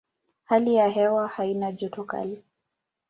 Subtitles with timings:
[0.43, 2.43] Hali ya hewa haina joto kali.